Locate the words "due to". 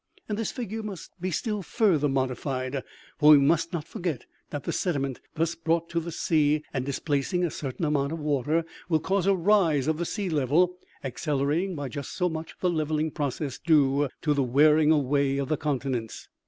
13.59-14.33